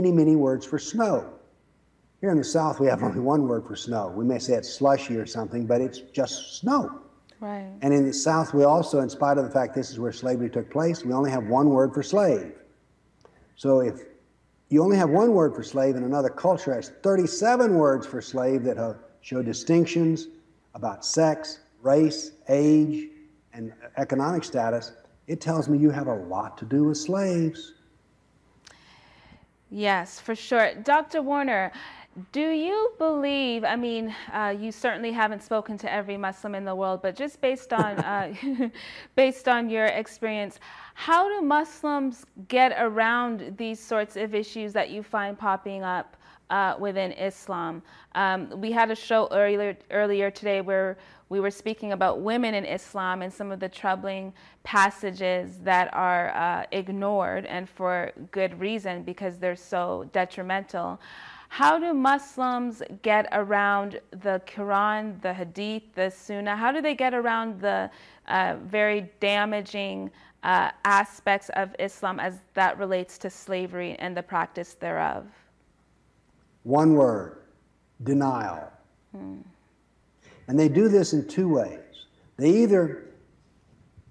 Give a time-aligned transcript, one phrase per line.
[0.00, 1.30] many, many words for snow.
[2.20, 4.08] Here in the South, we have only one word for snow.
[4.08, 7.02] We may say it's slushy or something, but it's just snow.
[7.38, 7.70] Right.
[7.82, 10.50] And in the South, we also, in spite of the fact this is where slavery
[10.50, 12.52] took place, we only have one word for slave.
[13.56, 14.04] So if
[14.68, 18.62] you only have one word for slave and another culture has 37 words for slave
[18.64, 20.28] that show distinctions
[20.74, 23.08] about sex, race, age,
[23.52, 24.92] and economic status,
[25.26, 27.74] it tells me you have a lot to do with slaves.
[29.70, 30.74] Yes, for sure.
[30.82, 31.22] Dr.
[31.22, 31.70] Warner,
[32.32, 36.74] do you believe, I mean, uh, you certainly haven't spoken to every Muslim in the
[36.74, 38.34] world, but just based on, uh,
[39.14, 40.58] based on your experience,
[40.94, 46.16] how do Muslims get around these sorts of issues that you find popping up
[46.50, 47.80] uh, within Islam?
[48.16, 50.98] Um, we had a show earlier, earlier today where
[51.30, 54.34] we were speaking about women in Islam and some of the troubling
[54.64, 61.00] passages that are uh, ignored and for good reason because they're so detrimental.
[61.48, 66.56] How do Muslims get around the Quran, the Hadith, the Sunnah?
[66.56, 67.90] How do they get around the
[68.26, 70.10] uh, very damaging
[70.42, 75.26] uh, aspects of Islam as that relates to slavery and the practice thereof?
[76.64, 77.38] One word
[78.02, 78.72] denial.
[79.12, 79.40] Hmm.
[80.50, 82.06] And they do this in two ways.
[82.36, 83.04] They either,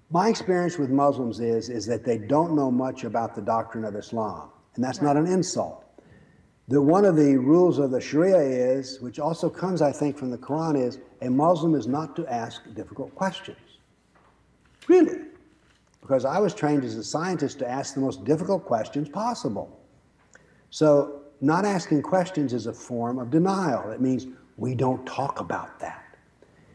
[0.08, 3.94] my experience with Muslims is, is that they don't know much about the doctrine of
[3.94, 4.48] Islam.
[4.74, 5.84] And that's not an insult.
[6.68, 10.30] The, one of the rules of the Sharia is, which also comes, I think, from
[10.30, 13.58] the Quran, is a Muslim is not to ask difficult questions.
[14.88, 15.18] Really.
[16.00, 19.78] Because I was trained as a scientist to ask the most difficult questions possible.
[20.70, 23.90] So, not asking questions is a form of denial.
[23.90, 26.09] It means we don't talk about that.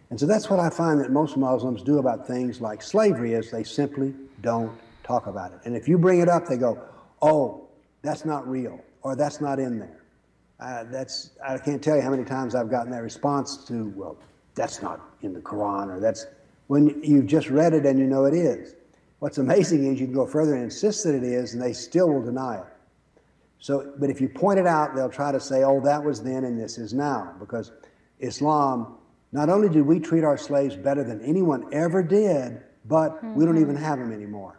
[0.09, 3.49] And so that's what I find that most Muslims do about things like slavery is
[3.49, 4.71] they simply don't
[5.03, 5.59] talk about it.
[5.65, 6.79] And if you bring it up, they go,
[7.21, 7.67] "Oh,
[8.01, 10.01] that's not real," or "That's not in there."
[10.59, 14.17] Uh, that's I can't tell you how many times I've gotten that response to, "Well,
[14.53, 16.27] that's not in the Quran," or "That's,"
[16.67, 18.75] when you've just read it and you know it is.
[19.19, 22.09] What's amazing is you can go further and insist that it is, and they still
[22.09, 22.65] will deny it.
[23.59, 26.43] So, but if you point it out, they'll try to say, "Oh, that was then
[26.43, 27.71] and this is now," because
[28.19, 28.97] Islam
[29.35, 33.35] not only did we treat our slaves better than anyone ever did, but mm-hmm.
[33.35, 34.57] we don't even have them anymore.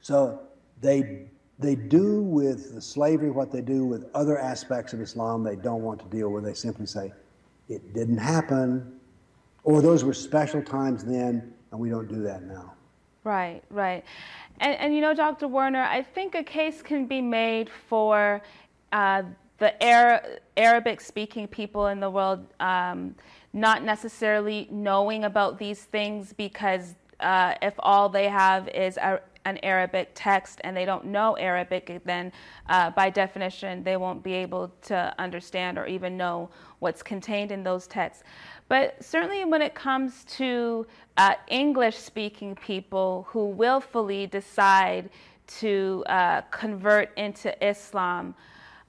[0.00, 0.40] So
[0.80, 1.26] they,
[1.56, 5.82] they do with the slavery what they do with other aspects of Islam they don't
[5.82, 6.42] want to deal with.
[6.42, 7.12] They simply say,
[7.68, 8.98] it didn't happen,
[9.62, 12.72] or those were special times then, and we don't do that now.
[13.22, 14.04] Right, right.
[14.58, 15.46] And, and you know, Dr.
[15.46, 18.42] Warner, I think a case can be made for
[18.90, 19.22] uh,
[19.60, 19.80] the
[20.56, 23.14] Arabic speaking people in the world um,
[23.52, 29.58] not necessarily knowing about these things because uh, if all they have is a, an
[29.62, 32.32] Arabic text and they don't know Arabic, then
[32.70, 36.48] uh, by definition they won't be able to understand or even know
[36.78, 38.24] what's contained in those texts.
[38.68, 40.86] But certainly when it comes to
[41.18, 45.10] uh, English speaking people who willfully decide
[45.58, 48.34] to uh, convert into Islam,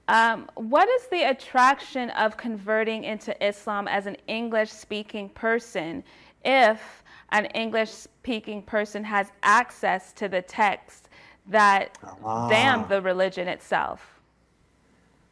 [0.08, 6.04] um, what is the attraction of converting into Islam as an English speaking person
[6.44, 11.10] if an English speaking person has access to the text
[11.48, 12.50] that ah.
[12.50, 14.20] damn the religion itself?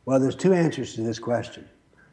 [0.06, 1.68] Well, there's two answers to this question.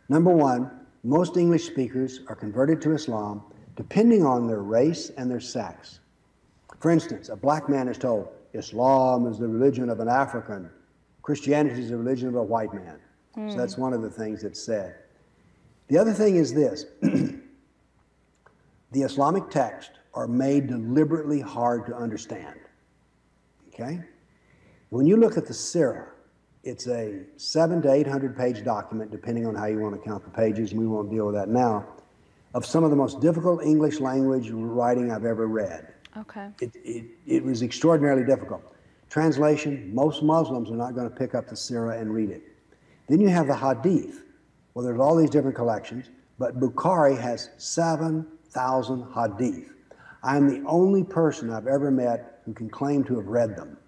[0.09, 0.71] Number one,
[1.05, 3.43] most English speakers are converted to Islam
[3.77, 6.01] depending on their race and their sex.
[6.81, 10.71] For instance, a black man is told, Islam is the religion of an African
[11.27, 13.01] Christianity is a religion of a white man.
[13.37, 13.49] Mm.
[13.49, 13.59] So hmm.
[13.59, 14.95] that's one of the things that's said.
[15.89, 17.43] The other thing is this the
[18.95, 22.61] Islamic texts are made deliberately hard to understand.
[23.69, 23.99] Okay?
[24.91, 26.07] When you look at the Sirah,
[26.63, 30.31] it's a seven to 800 page document, depending on how you want to count the
[30.31, 31.89] pages, and we won't deal with that now,
[32.55, 35.93] of some of the most difficult English language writing I've ever read.
[36.17, 36.51] Okay.
[36.61, 38.76] It, it, it was extraordinarily difficult.
[39.17, 42.43] Translation most Muslims are not going to pick up the Sirah and read it.
[43.09, 44.25] Then you have the Hadith.
[44.75, 49.71] Well, there's all these different collections, but Bukhari has 7,000 Hadith.
[50.23, 53.79] I'm the only person I've ever met who can claim to have read them.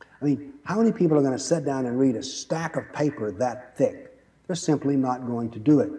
[0.00, 2.90] I mean, how many people are going to sit down and read a stack of
[2.94, 4.18] paper that thick?
[4.46, 5.90] They're simply not going to do it.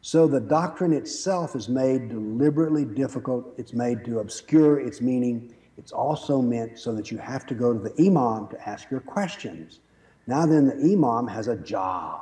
[0.00, 3.54] So the doctrine itself is made deliberately difficult.
[3.58, 7.72] It's made to obscure its meaning it's also meant so that you have to go
[7.72, 9.78] to the imam to ask your questions.
[10.26, 12.20] Now then, the imam has a job.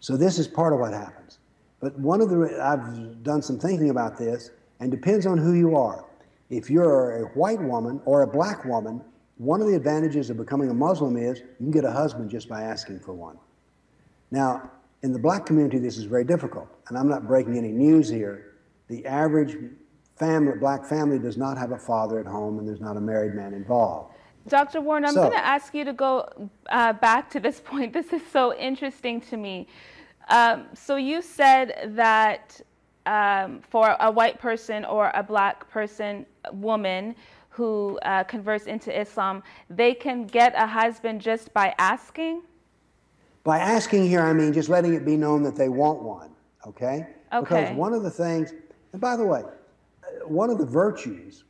[0.00, 1.38] So this is part of what happens.
[1.78, 4.50] But one of the, I've done some thinking about this,
[4.80, 6.04] and depends on who you are.
[6.50, 9.02] If you're a white woman or a black woman,
[9.36, 12.48] one of the advantages of becoming a Muslim is you can get a husband just
[12.48, 13.38] by asking for one.
[14.30, 14.70] Now,
[15.02, 18.54] in the black community, this is very difficult, and I'm not breaking any news here.
[18.88, 19.56] The average
[20.16, 23.34] family, black family does not have a father at home, and there's not a married
[23.34, 24.14] man involved.
[24.48, 24.80] Dr.
[24.80, 27.92] Warner, I'm so, going to ask you to go uh, back to this point.
[27.92, 29.68] This is so interesting to me.
[30.28, 32.60] Um, so you said that
[33.06, 37.14] um, for a white person or a black person, woman
[37.50, 42.42] who uh, converts into Islam, they can get a husband just by asking?
[43.44, 46.30] By asking here, I mean just letting it be known that they want one,
[46.66, 47.08] okay?
[47.32, 47.40] Okay.
[47.40, 48.54] Because one of the things,
[48.92, 49.42] and by the way,
[50.26, 51.44] one of the virtues,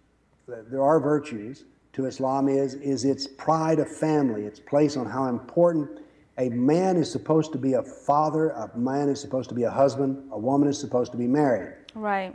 [0.46, 5.26] there are virtues to Islam is, is its pride of family, its place on how
[5.26, 6.00] important
[6.38, 9.70] a man is supposed to be a father, a man is supposed to be a
[9.70, 11.74] husband, a woman is supposed to be married.
[11.94, 12.34] Right.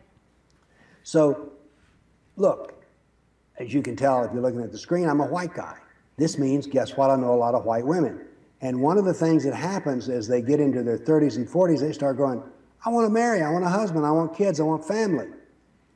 [1.04, 1.52] So,
[2.36, 2.84] look,
[3.58, 5.78] as you can tell if you're looking at the screen, I'm a white guy.
[6.18, 7.10] This means, guess what?
[7.10, 8.22] I know a lot of white women.
[8.62, 11.80] And one of the things that happens as they get into their 30s and 40s,
[11.80, 12.44] they start going,
[12.86, 15.28] I want to marry, I want a husband, I want kids, I want family.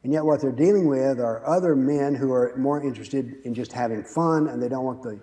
[0.04, 3.72] And yet, what they're dealing with are other men who are more interested in just
[3.72, 5.20] having fun and they don't want the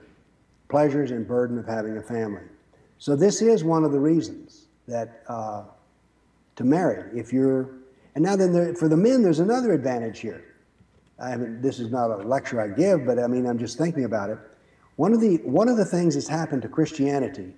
[0.69, 2.45] pleasures and burden of having a family.
[2.99, 5.65] So, this is one of the reasons that uh,
[6.57, 7.71] to marry, if you're,
[8.15, 10.45] and now then there, for the men, there's another advantage here.
[11.21, 14.05] I mean, this is not a lecture I give, but I mean, I'm just thinking
[14.05, 14.39] about it.
[14.97, 17.53] One of the, one of the things that's happened to Christianity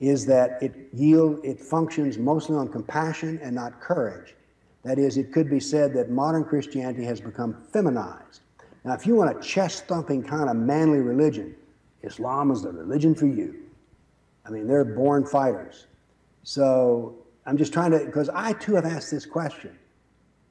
[0.00, 4.34] is that it yield, it functions mostly on compassion and not courage.
[4.86, 8.42] That is, it could be said that modern Christianity has become feminized.
[8.84, 11.56] Now, if you want a chest thumping kind of manly religion,
[12.02, 13.64] Islam is the religion for you.
[14.44, 15.88] I mean, they're born fighters.
[16.44, 17.16] So
[17.46, 19.76] I'm just trying to, because I too have asked this question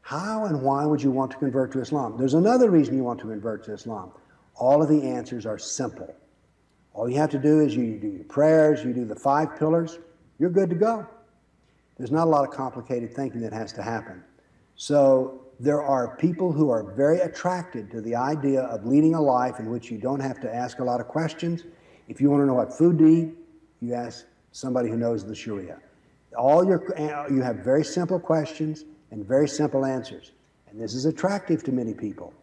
[0.02, 2.18] how and why would you want to convert to Islam?
[2.18, 4.12] There's another reason you want to convert to Islam.
[4.56, 6.14] All of the answers are simple.
[6.94, 9.98] All you have to do is you do your prayers, you do the five pillars,
[10.40, 11.08] you're good to go.
[11.98, 14.24] There's not a lot of complicated thinking that has to happen.
[14.76, 19.60] So there are people who are very attracted to the idea of leading a life
[19.60, 21.64] in which you don't have to ask a lot of questions.
[22.10, 23.36] If you want to know what food to eat,
[23.82, 25.80] you ask somebody who knows the Sharia.
[26.38, 30.34] All your, uh, you have very simple questions and very simple answers.
[30.68, 32.34] And this is attractive to many people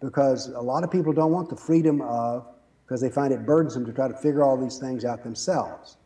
[0.00, 2.46] because a lot of people don't want the freedom of,
[2.84, 5.97] because they find it burdensome to try to figure all these things out themselves.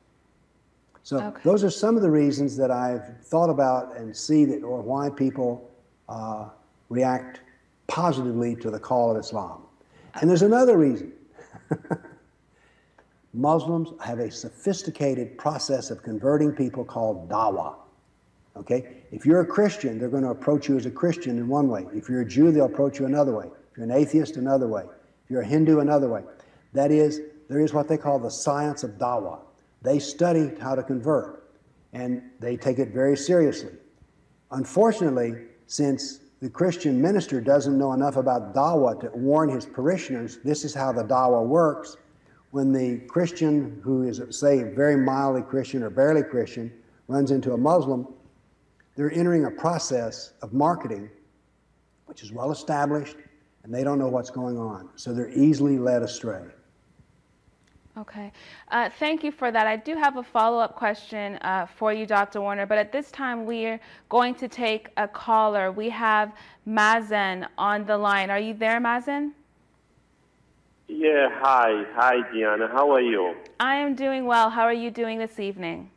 [1.05, 1.41] So okay.
[1.45, 5.11] those are some of the reasons that I've thought about and see that, or why
[5.11, 5.71] people
[6.09, 6.49] uh,
[6.89, 7.41] react
[7.89, 9.63] positively to the call of Islam.
[10.21, 11.13] And there's another reason.
[13.35, 17.75] Muslims have a sophisticated process of converting people called dawah.
[18.57, 18.99] Okay?
[19.11, 21.87] If you're a Christian, they're going to approach you as a Christian in one way.
[21.95, 23.47] If you're a Jew, they'll approach you another way.
[23.47, 24.83] If you're an atheist, another way.
[25.25, 26.23] If you're a Hindu, another way.
[26.75, 29.39] That is, there is what they call the science of dawah.
[29.83, 31.51] They study how to convert,
[31.93, 33.73] and they take it very seriously.
[34.51, 40.65] Unfortunately, since the Christian minister doesn't know enough about dawah to warn his parishioners, this
[40.65, 41.97] is how the dawah works.
[42.51, 46.73] When the Christian who is, say, very mildly Christian or barely Christian
[47.09, 48.07] runs into a Muslim,
[48.95, 51.09] they're entering a process of marketing
[52.07, 53.17] which is well established
[53.65, 54.91] and they don't know what's going on.
[54.97, 56.43] So they're easily led astray.
[57.99, 58.33] Okay.
[58.71, 59.67] Uh, thank you for that.
[59.67, 62.41] I do have a follow up question uh, for you, Dr.
[62.41, 63.79] Warner, but at this time we're
[64.09, 65.71] going to take a caller.
[65.71, 66.33] We have
[66.67, 68.31] Mazen on the line.
[68.31, 69.33] Are you there, Mazen?
[70.89, 71.85] Yeah, hi.
[71.95, 72.71] Hi, Dianna.
[72.71, 73.35] How are you?
[73.61, 74.49] I am doing well.
[74.49, 75.91] How are you doing this evening?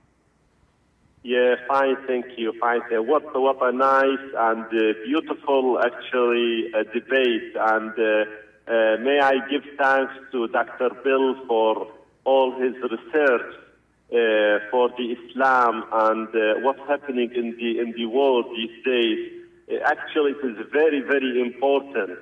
[1.24, 2.54] Yeah, fine, thank you.
[2.60, 2.82] Fine.
[2.92, 7.56] What, what a nice and uh, beautiful, actually, uh, debate.
[7.56, 7.94] And
[8.68, 10.90] uh, may I give thanks to Dr.
[11.04, 11.88] Bill for
[12.24, 13.54] all his research
[14.12, 19.32] uh, for the Islam and uh, what's happening in the in the world these days.
[19.70, 22.18] Uh, actually, it is very very important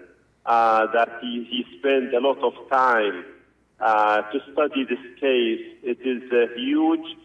[0.45, 3.25] uh, that he, he spend a lot of time
[4.31, 5.63] to study this case.
[5.83, 6.23] It is
[6.55, 7.17] huge.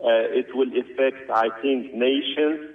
[0.00, 2.72] it will affect, I think, nations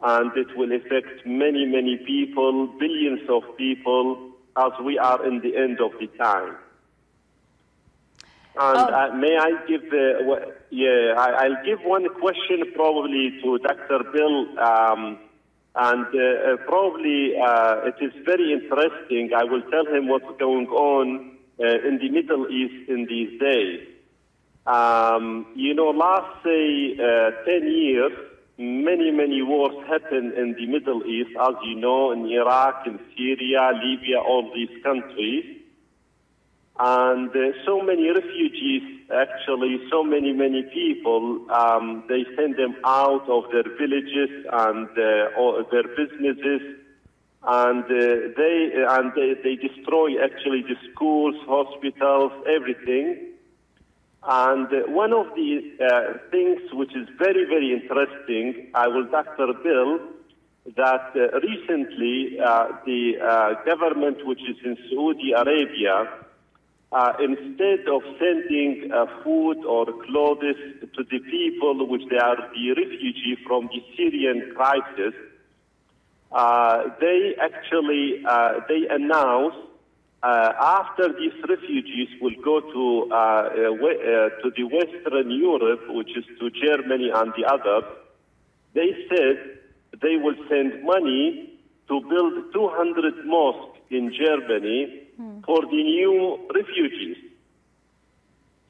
[0.00, 5.56] and it will affect many, many people, billions of people, as we are in the
[5.56, 6.56] end of the time.
[8.56, 9.10] And oh.
[9.10, 14.04] uh, may I give, uh, yeah, I, will give one question probably to Dr.
[14.12, 15.18] Bill, um,
[15.74, 19.30] and uh, uh probably uh, it is very interesting.
[19.36, 23.88] I will tell him what's going on uh, in the Middle East in these days.
[24.68, 28.12] Um, you know, last say 10 years,
[28.56, 33.72] Many, many wars happen in the Middle East, as you know, in Iraq, in Syria,
[33.74, 35.44] Libya, all these countries.
[36.78, 38.82] And uh, so many refugees,
[39.12, 45.62] actually, so many, many people, um, they send them out of their villages and uh,
[45.72, 46.62] their businesses,
[47.42, 53.33] and uh, they and they, they destroy actually the schools, hospitals, everything.
[54.26, 59.52] And uh, one of the uh, things which is very, very interesting, I will Dr.
[59.62, 60.00] Bill,
[60.76, 66.08] that uh, recently uh, the uh, government, which is in Saudi Arabia,
[66.90, 68.90] uh, instead of sending
[69.22, 75.12] food or clothes to the people which they are the refugee from the Syrian crisis,
[77.00, 78.22] they actually
[78.68, 79.58] they announced
[80.24, 86.24] uh, after these refugees will go to, uh, uh, to the Western Europe, which is
[86.40, 87.84] to Germany and the others,
[88.72, 89.58] they said
[90.00, 91.50] they will send money
[91.88, 95.40] to build 200 mosques in Germany hmm.
[95.44, 97.18] for the new refugees.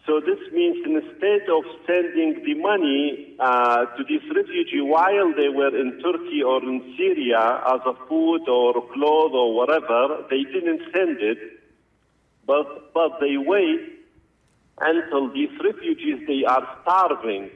[0.07, 5.75] So this means instead of sending the money uh, to these refugees while they were
[5.75, 11.21] in Turkey or in Syria as a food or clothes or whatever, they didn't send
[11.21, 11.39] it,
[12.47, 13.81] but, but they wait
[14.79, 17.49] until these refugees, they are starving.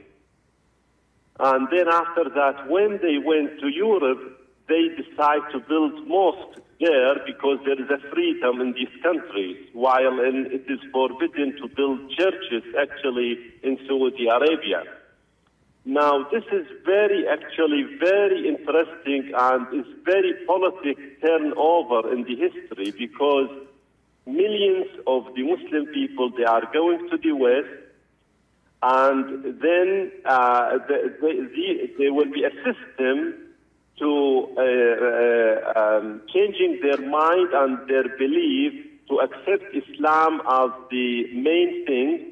[1.39, 7.15] And then after that, when they went to Europe, they decide to build mosques there
[7.25, 11.99] because there is a freedom in these countries, while in, it is forbidden to build
[12.11, 14.83] churches actually in Saudi Arabia.
[15.85, 22.91] Now, this is very, actually, very interesting and is very political turnover in the history
[22.91, 23.49] because
[24.25, 27.67] millions of the Muslim people, they are going to the West,
[28.81, 33.48] and then uh, the, the, the, there will be a system
[33.99, 38.73] to uh, uh, um, changing their mind and their belief
[39.09, 42.25] to accept Islam as the main thing.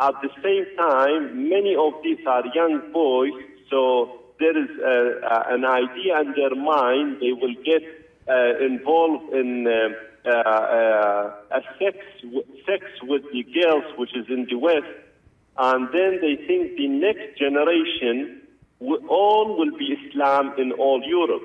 [0.00, 3.32] At the same time, many of these are young boys,
[3.70, 7.82] so there is uh, an idea in their mind they will get
[8.28, 11.96] uh, involved in uh, uh, a sex,
[12.66, 14.86] sex with the girls, which is in the West,
[15.58, 18.37] and then they think the next generation
[18.80, 21.42] all will be Islam in all Europe.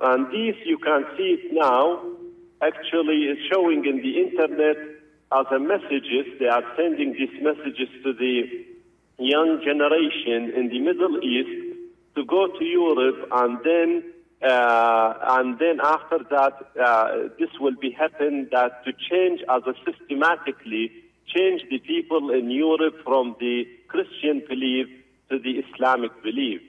[0.00, 2.02] And this, you can see it now,
[2.60, 4.76] actually is showing in the internet
[5.32, 6.26] as a messages.
[6.38, 8.64] They are sending these messages to the
[9.18, 11.76] young generation in the Middle East
[12.16, 14.04] to go to Europe and then
[14.42, 19.72] uh, and then after that, uh, this will be happen that to change as a
[19.90, 20.92] systematically
[21.34, 24.86] change the people in Europe from the Christian belief
[25.30, 26.60] to the Islamic belief.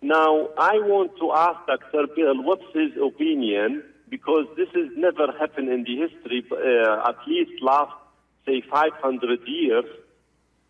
[0.00, 2.06] Now, I want to ask Dr.
[2.14, 7.62] Bill what's his opinion because this has never happened in the history, uh, at least
[7.62, 7.92] last,
[8.46, 9.84] say, 500 years.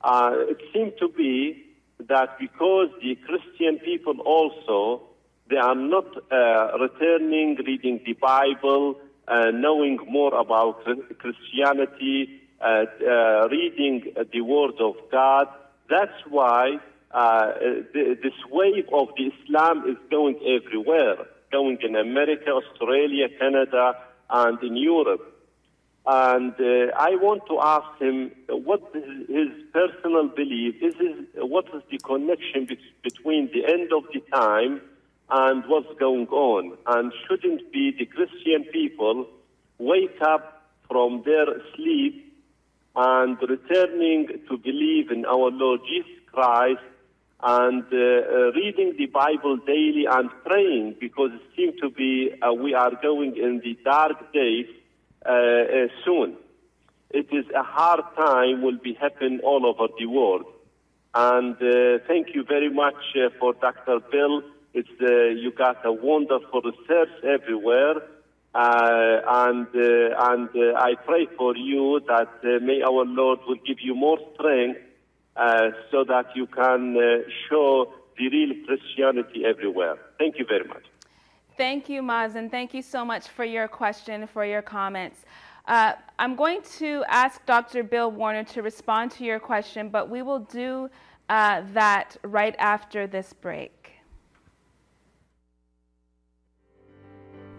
[0.01, 1.65] Uh, it seemed to be
[2.09, 5.03] that because the Christian people also,
[5.51, 10.85] they are not uh, returning, reading the Bible, uh, knowing more about
[11.19, 15.49] Christianity, uh, uh, reading the Word of God,
[15.89, 16.79] that's why
[17.11, 17.53] uh,
[17.95, 21.17] this wave of the Islam is going everywhere,
[21.51, 23.97] going in America, Australia, Canada,
[24.31, 25.35] and in Europe.
[26.07, 30.95] And uh, I want to ask him what his personal belief is.
[31.35, 34.81] What is the connection be- between the end of the time
[35.31, 36.77] and what's going on?
[36.87, 39.27] And shouldn't be the Christian people
[39.79, 41.47] wake up from their
[41.77, 42.25] sleep
[42.97, 46.81] and returning to believe in our Lord Jesus Christ
[47.41, 52.53] and uh, uh, reading the Bible daily and praying because it seems to be uh,
[52.53, 54.67] we are going in the dark days
[55.25, 56.37] uh, uh, soon.
[57.11, 60.47] It is a hard time will be happening all over the world.
[61.15, 64.01] And uh, thank you very much for Dr.
[64.11, 64.43] Bill.
[64.75, 68.03] It's you got a wonderful research everywhere.
[68.55, 74.81] And and I pray for you that may our Lord will give you more strength
[75.91, 76.97] so that you can
[77.49, 79.97] show the real Christianity everywhere.
[80.19, 80.85] Thank you very much.
[81.57, 82.51] Thank you, Mazen.
[82.51, 85.25] Thank you so much for your question, for your comments.
[85.67, 87.83] Uh, I'm going to ask Dr.
[87.83, 90.89] Bill Warner to respond to your question, but we will do
[91.29, 93.93] uh, that right after this break.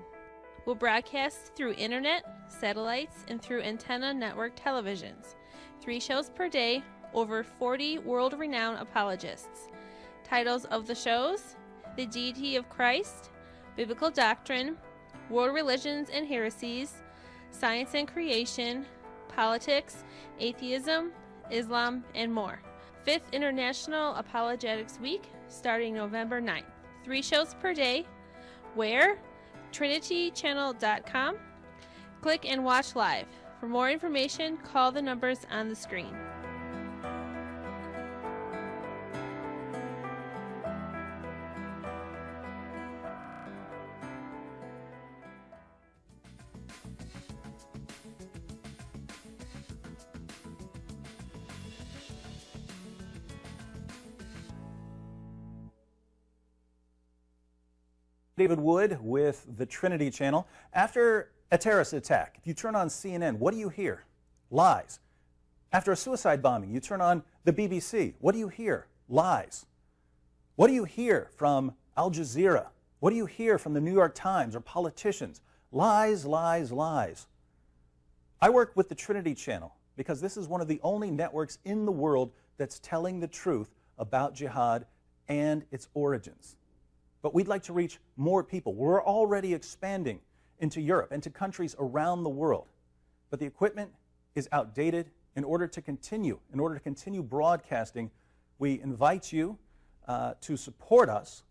[0.66, 5.34] We'll broadcast through internet, satellites, and through antenna network televisions.
[5.80, 6.82] Three shows per day,
[7.14, 9.70] over 40 world renowned apologists.
[10.24, 11.56] Titles of the shows
[11.96, 13.30] The Deity of Christ,
[13.76, 14.76] Biblical Doctrine,
[15.30, 17.02] World Religions and Heresies,
[17.50, 18.84] Science and Creation,
[19.28, 20.04] Politics,
[20.38, 21.12] Atheism,
[21.50, 22.60] Islam, and more.
[23.06, 26.64] 5th International Apologetics Week, starting November 9th.
[27.04, 28.06] Three shows per day.
[28.74, 29.18] Where?
[29.72, 31.36] TrinityChannel.com.
[32.22, 33.26] Click and watch live.
[33.60, 36.14] For more information, call the numbers on the screen.
[58.44, 60.46] David Wood with the Trinity Channel.
[60.74, 64.04] After a terrorist attack, if you turn on CNN, what do you hear?
[64.50, 65.00] Lies.
[65.72, 68.12] After a suicide bombing, you turn on the BBC.
[68.20, 68.86] What do you hear?
[69.08, 69.64] Lies.
[70.56, 72.66] What do you hear from Al Jazeera?
[73.00, 75.40] What do you hear from the New York Times or politicians?
[75.72, 77.26] Lies, lies, lies.
[78.42, 81.86] I work with the Trinity Channel because this is one of the only networks in
[81.86, 84.84] the world that's telling the truth about jihad
[85.28, 86.56] and its origins
[87.24, 88.74] but we'd like to reach more people.
[88.74, 90.20] We're already expanding
[90.58, 92.66] into Europe and to countries around the world.
[93.30, 93.90] But the equipment
[94.34, 95.10] is outdated.
[95.34, 98.10] In order to continue, in order to continue broadcasting,
[98.58, 99.56] we invite you
[100.06, 101.44] uh, to support us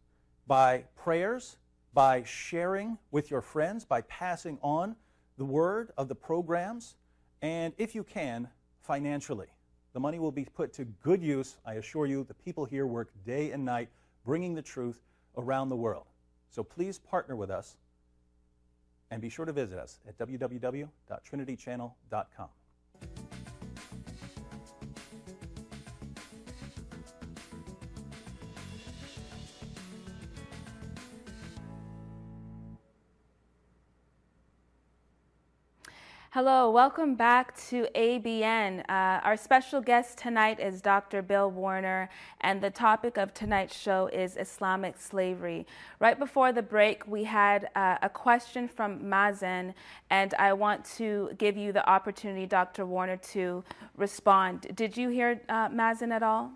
[0.46, 1.58] by prayers,
[1.96, 4.96] by sharing with your friends, by passing on
[5.40, 6.98] the word of the programs,
[7.42, 8.48] and if you can,
[8.82, 9.48] financially.
[9.94, 11.58] The money will be put to good use.
[11.66, 13.90] I assure you, the people here work day and night
[14.24, 15.02] bringing the truth
[15.38, 16.06] around the world.
[16.50, 17.76] So please partner with us
[19.12, 22.50] and be sure to visit us at www.trinitychannel.com.
[36.34, 38.80] Hello, welcome back to ABN.
[38.90, 41.22] Uh, our special guest tonight is Dr.
[41.22, 42.10] Bill Warner,
[42.42, 45.68] and the topic of tonight's show is Islamic slavery.
[46.00, 49.76] Right before the break, we had uh, a question from Mazen,
[50.10, 52.88] and I want to give you the opportunity, Dr.
[52.88, 53.64] Warner, to
[53.96, 54.72] respond.
[54.74, 56.52] Did you hear uh, Mazen at all?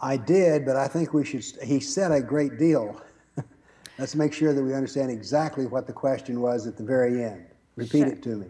[0.00, 1.44] I did, but I think we should.
[1.60, 3.02] He said a great deal.
[3.98, 7.46] Let's make sure that we understand exactly what the question was at the very end.
[7.76, 8.06] Repeat sure.
[8.08, 8.46] it to me.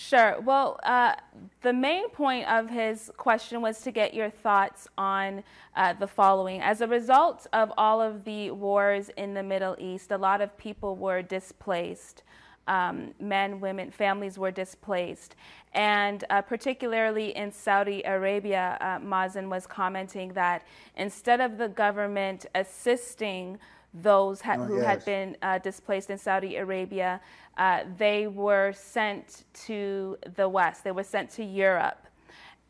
[0.00, 0.38] Sure.
[0.40, 1.14] Well, uh,
[1.62, 5.42] the main point of his question was to get your thoughts on
[5.74, 6.60] uh, the following.
[6.60, 10.56] As a result of all of the wars in the Middle East, a lot of
[10.56, 12.22] people were displaced.
[12.68, 15.34] Um, men, women, families were displaced.
[15.72, 20.64] And uh, particularly in Saudi Arabia, uh, Mazen was commenting that
[20.96, 23.58] instead of the government assisting
[23.94, 24.86] those ha- oh, who yes.
[24.86, 27.20] had been uh, displaced in Saudi Arabia,
[27.56, 30.84] uh, they were sent to the West.
[30.84, 32.06] They were sent to Europe.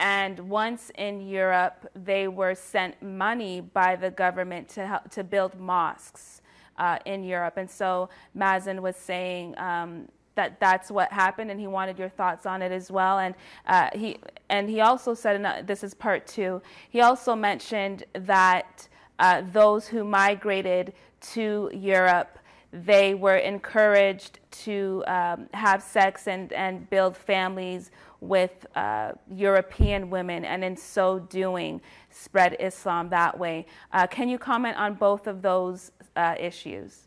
[0.00, 5.58] And once in Europe, they were sent money by the government to, help, to build
[5.58, 6.40] mosques
[6.78, 7.56] uh, in Europe.
[7.56, 12.46] And so Mazen was saying um, that that's what happened, and he wanted your thoughts
[12.46, 13.18] on it as well.
[13.18, 13.34] And
[13.66, 16.62] uh, he and he also said, and this is part two.
[16.90, 22.38] He also mentioned that uh, those who migrated to Europe
[22.72, 30.44] they were encouraged to um, have sex and, and build families with uh, European women,
[30.44, 33.64] and in so doing, spread Islam that way.
[33.92, 37.06] Uh, can you comment on both of those uh, issues?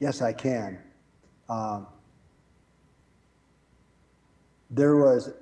[0.00, 0.78] Yes, I can.
[1.48, 1.86] Um,
[4.70, 5.32] there was,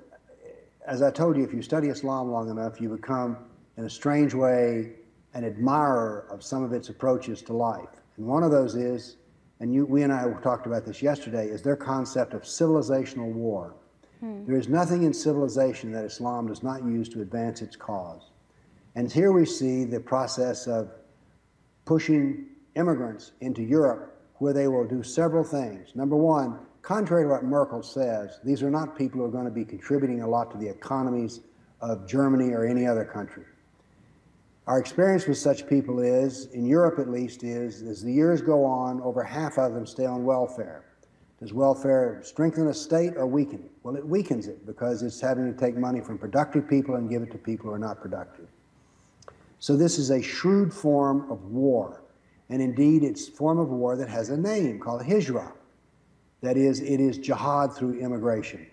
[0.85, 3.37] as I told you, if you study Islam long enough, you become,
[3.77, 4.91] in a strange way,
[5.35, 8.01] an admirer of some of its approaches to life.
[8.17, 9.17] And one of those is,
[9.59, 13.75] and you, we and I talked about this yesterday, is their concept of civilizational war.
[14.21, 14.45] Hmm.
[14.45, 18.31] There is nothing in civilization that Islam does not use to advance its cause.
[18.95, 20.89] And here we see the process of
[21.83, 25.95] pushing immigrants into Europe where they will do several things.
[25.95, 29.51] Number one, contrary to what Merkel says, these are not people who are going to
[29.51, 31.41] be contributing a lot to the economies
[31.81, 33.43] of Germany or any other country.
[34.67, 38.65] Our experience with such people is, in Europe at least, is as the years go
[38.65, 40.83] on, over half of them stay on welfare.
[41.39, 43.71] Does welfare strengthen a state or weaken it?
[43.83, 47.21] Well, it weakens it because it's having to take money from productive people and give
[47.21, 48.47] it to people who are not productive.
[49.59, 52.01] So this is a shrewd form of war.
[52.49, 55.51] And indeed, it's a form of war that has a name called hijra.
[56.41, 58.65] That is, it is jihad through immigration.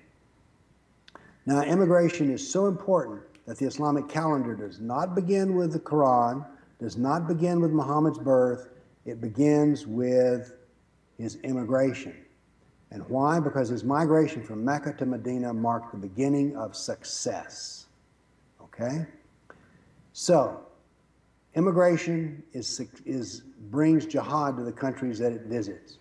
[1.44, 6.46] Now, immigration is so important that the Islamic calendar does not begin with the Quran,
[6.80, 8.68] does not begin with Muhammad's birth,
[9.04, 10.54] it begins with
[11.18, 12.14] his immigration.
[12.90, 13.40] And why?
[13.40, 17.86] Because his migration from Mecca to Medina marked the beginning of success.
[18.62, 19.06] Okay?
[20.12, 20.60] So,
[21.54, 25.98] immigration is, is, brings jihad to the countries that it visits.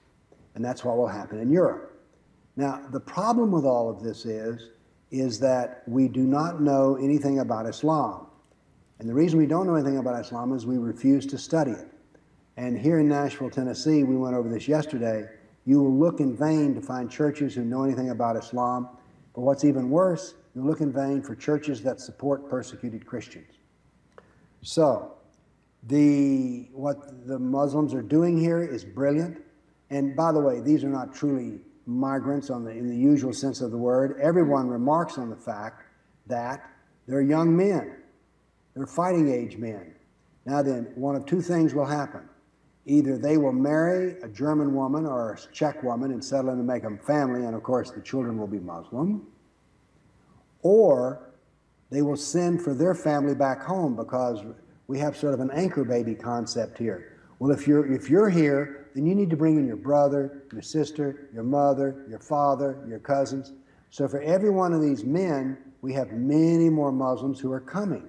[0.56, 1.98] And that's what will happen in Europe.
[2.58, 4.72] Now, the problem with all of this is
[5.12, 8.28] is that we do not know anything about Islam.
[9.00, 11.88] And the reason we don't know anything about Islam is we refuse to study it.
[12.58, 15.28] And here in Nashville, Tennessee, we went over this yesterday.
[15.65, 18.88] You will look in vain to find churches who know anything about Islam.
[19.34, 23.54] But what's even worse, you look in vain for churches that support persecuted Christians.
[24.62, 25.15] So,
[25.84, 29.41] the, what the Muslims are doing here is brilliant.
[29.89, 33.72] And by the way, these are not truly migrants the, in the usual sense of
[33.72, 35.84] the word, everyone remarks on the fact
[36.28, 36.63] that
[37.08, 37.98] they're young men.
[38.76, 39.94] They're fighting age men.
[40.46, 42.22] Now then, one of two things will happen.
[42.86, 46.67] Either they will marry a German woman or a Czech woman and settle in and
[46.67, 49.28] make a family, and of course the children will be Muslim,
[50.63, 51.32] or
[51.91, 54.39] they will send for their family back home because
[54.88, 57.20] we have sort of an anchor baby concept here.
[57.38, 60.62] Well, if you're, if you're here then you need to bring in your brother, your
[60.62, 63.54] sister, your mother, your father, your cousins.
[63.90, 68.08] So for every one of these men, we have many more Muslims who are coming.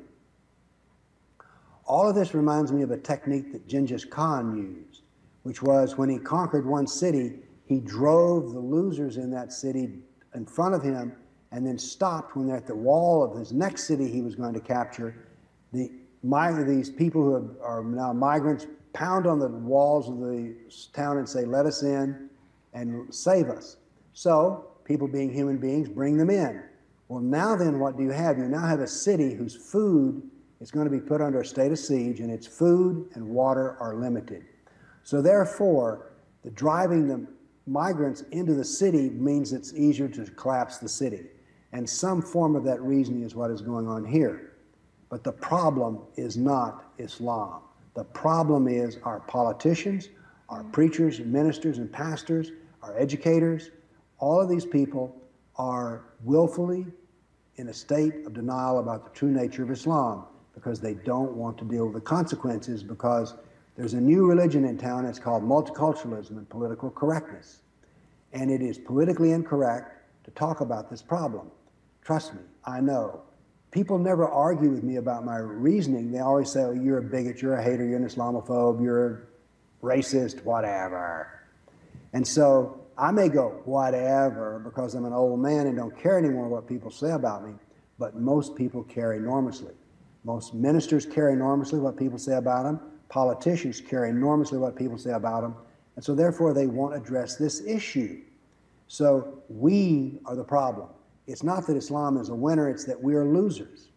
[1.87, 5.03] All of this reminds me of a technique that Genghis Khan used,
[5.43, 9.91] which was when he conquered one city, he drove the losers in that city
[10.35, 11.13] in front of him
[11.51, 14.55] and then stopped when they're at the wall of his next city he was going
[14.55, 15.27] to capture.
[15.73, 15.91] The,
[16.23, 20.55] these people who are now migrants pound on the walls of the
[20.93, 22.29] town and say, Let us in
[22.73, 23.77] and save us.
[24.13, 26.63] So, people being human beings, bring them in.
[27.09, 28.39] Well, now then, what do you have?
[28.39, 30.23] You now have a city whose food
[30.61, 33.77] is going to be put under a state of siege, and its food and water
[33.81, 34.45] are limited.
[35.03, 37.27] So, therefore, the driving the
[37.67, 41.27] migrants into the city means it's easier to collapse the city.
[41.73, 44.53] And some form of that reasoning is what is going on here.
[45.09, 47.63] But the problem is not Islam.
[47.95, 50.09] The problem is our politicians,
[50.49, 50.73] our mm.
[50.73, 52.53] preachers, and ministers, and pastors,
[52.83, 53.71] our educators,
[54.19, 55.17] all of these people
[55.57, 56.87] are willfully
[57.57, 60.25] in a state of denial about the true nature of Islam
[60.55, 63.35] because they don't want to deal with the consequences because
[63.77, 65.07] there's a new religion in town.
[65.07, 67.63] It's called multiculturalism and political correctness.
[68.33, 71.51] And it is politically incorrect to talk about this problem.
[72.03, 73.23] Trust me, I know.
[73.73, 76.13] People never argue with me about my reasoning.
[76.13, 79.85] They always say, oh, you're a bigot, you're a hater, you're an Islamophobe, you're a
[79.85, 81.41] racist, whatever.
[82.13, 86.49] And so I may go, whatever, because I'm an old man and don't care anymore
[86.49, 87.55] what people say about me,
[87.99, 89.73] but most people care enormously.
[90.25, 92.79] Most ministers care enormously what people say about them.
[93.09, 95.55] Politicians care enormously what people say about them.
[95.97, 98.21] And so therefore they won't address this issue.
[98.87, 100.89] So we are the problem.
[101.27, 103.89] It's not that Islam is a winner, it's that we are losers.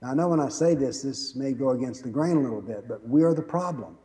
[0.00, 2.62] Now, I know when I say this, this may go against the grain a little
[2.62, 3.96] bit, but we are the problem.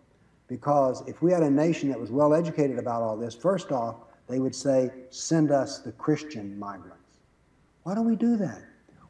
[0.47, 3.95] Because if we had a nation that was well educated about all this, first off,
[4.27, 6.97] they would say, send us the Christian migrants.
[7.83, 8.63] Why don't we do that?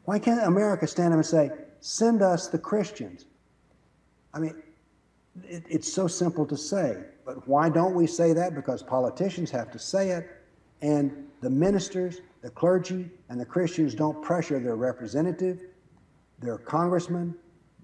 [0.04, 1.50] Why can't America stand up and say,
[1.80, 3.26] send us the Christians?
[4.34, 4.62] I mean,
[5.44, 6.98] it, it's so simple to say.
[7.24, 8.54] But why don't we say that?
[8.54, 10.28] Because politicians have to say it,
[10.82, 15.62] and the ministers, the clergy, and the Christians don't pressure their representative,
[16.40, 17.34] their congressmen,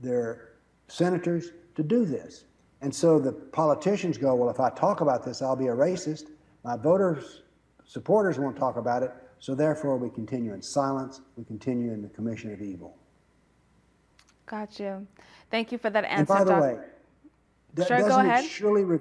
[0.02, 0.50] their
[0.86, 2.44] senators to do this.
[2.82, 6.26] And so the politicians go, well, if I talk about this, I'll be a racist.
[6.62, 7.40] My voters,
[7.86, 9.12] supporters won't talk about it.
[9.38, 11.22] So therefore, we continue in silence.
[11.38, 12.94] We continue in the commission of evil.
[14.44, 15.06] Got you.
[15.50, 16.18] Thank you for that answer.
[16.18, 16.78] And by the Doc- way,
[17.76, 18.44] d- Sure, go doesn't ahead.
[18.44, 18.98] it surely re-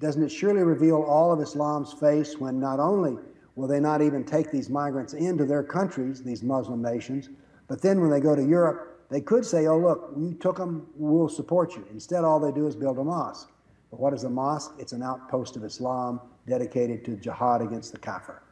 [0.00, 3.16] doesn't it surely reveal all of Islam's face when not only
[3.56, 7.30] will they not even take these migrants into their countries, these Muslim nations,
[7.66, 10.86] but then when they go to Europe, they could say, "Oh, look, you took them,
[10.94, 13.50] we'll support you." Instead, all they do is build a mosque.
[13.90, 14.74] But what is a mosque?
[14.78, 18.42] It's an outpost of Islam dedicated to jihad against the kafir.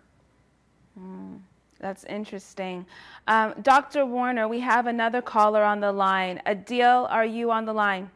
[1.81, 2.87] That's interesting.
[3.27, 4.07] Um, Dr.
[4.07, 6.41] Warner, we have another caller on the line.
[6.47, 8.11] Adil, are you on the line?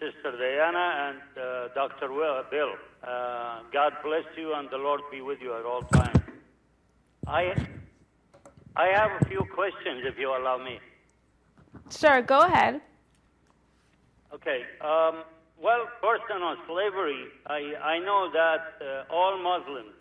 [0.00, 2.12] Sister Dianna and uh, Dr.
[2.12, 2.74] Will, Bill.
[3.06, 6.20] Uh, God bless you and the Lord be with you at all times.
[7.26, 7.54] I,
[8.76, 10.78] I have a few questions if you allow me.
[11.90, 12.80] Sure, go ahead.
[14.32, 14.62] Okay.
[14.80, 15.24] Um,
[15.60, 19.94] well, first on slavery, I, I know that uh, all Muslims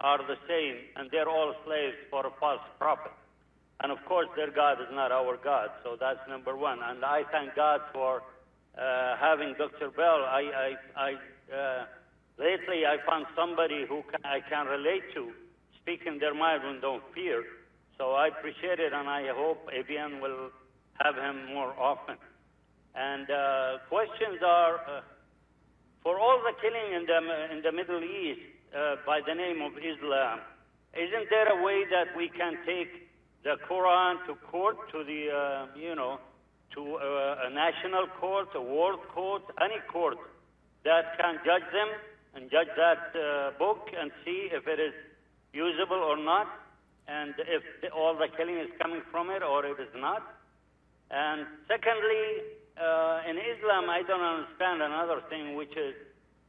[0.00, 3.12] are the same and they're all slaves for a false prophet.
[3.82, 6.78] And of course, their God is not our God, so that's number one.
[6.82, 8.22] And I thank God for
[8.78, 9.90] uh, having Dr.
[9.90, 10.24] Bell.
[10.24, 11.12] I, I,
[11.50, 11.84] I uh,
[12.38, 15.32] lately I found somebody who can, I can relate to,
[15.80, 17.44] speaking their mind and don't fear.
[17.98, 20.50] So I appreciate it, and I hope ABN will
[21.00, 22.16] have him more often.
[22.94, 25.00] And uh, questions are uh,
[26.02, 27.18] for all the killing in the
[27.56, 28.40] in the Middle East
[28.72, 30.40] uh, by the name of Islam.
[30.94, 33.08] Isn't there a way that we can take
[33.44, 36.18] the Quran to court, to the uh, you know,
[36.74, 40.16] to uh, a national court, a world court, any court
[40.84, 41.88] that can judge them
[42.36, 44.92] and judge that uh, book and see if it is
[45.52, 46.46] usable or not,
[47.08, 50.20] and if the, all the killing is coming from it or it is not.
[51.10, 52.44] And secondly,
[52.76, 55.94] uh, in Islam, I don't understand another thing, which is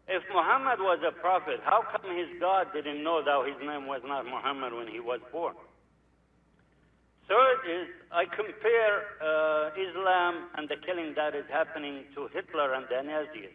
[0.08, 4.02] if Muhammad was a prophet, how come his God didn't know that his name was
[4.04, 5.56] not Muhammad when he was born?
[7.28, 12.86] Third is I compare uh, Islam and the killing that is happening to Hitler and
[12.88, 13.52] the Nazis.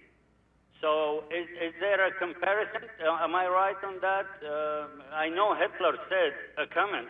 [0.83, 2.91] So is, is there a comparison?
[2.99, 4.27] Uh, am I right on that?
[4.43, 7.07] Uh, I know Hitler said a comment,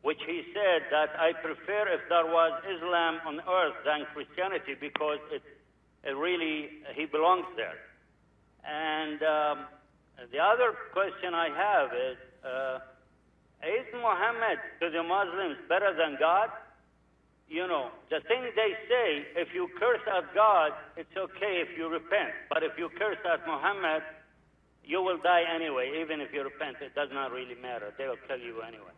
[0.00, 5.20] which he said that I prefer if there was Islam on earth than Christianity because
[5.30, 5.44] it,
[6.02, 7.76] it really, he belongs there.
[8.64, 9.56] And um,
[10.32, 12.78] the other question I have is, uh,
[13.68, 16.48] is Muhammad to the Muslims better than God?
[17.50, 21.90] You know, the thing they say, if you curse at God, it's okay if you
[21.90, 22.30] repent.
[22.46, 24.06] But if you curse at Muhammad,
[24.86, 26.78] you will die anyway, even if you repent.
[26.78, 27.90] It does not really matter.
[27.98, 28.94] They will kill you anyway.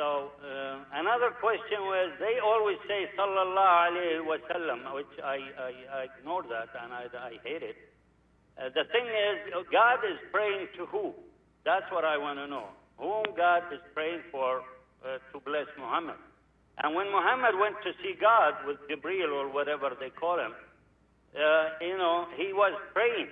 [0.00, 6.00] So uh, another question was, they always say sallallahu alayhi Wasallam, which I, I, I
[6.16, 7.76] ignore that and I, I hate it.
[8.56, 11.12] Uh, the thing is, God is praying to who?
[11.68, 12.72] That's what I want to know.
[12.96, 14.64] Whom God is praying for
[15.04, 16.16] uh, to bless Muhammad.
[16.78, 20.54] And when Muhammad went to see God with Jibril or whatever they call him,
[21.36, 23.28] uh, you know, he was praying.